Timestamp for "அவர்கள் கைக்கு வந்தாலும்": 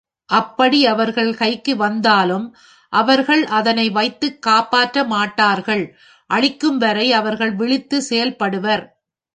0.85-2.47